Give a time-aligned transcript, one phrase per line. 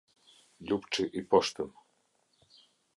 [0.67, 1.71] Lupçi i Poshtëm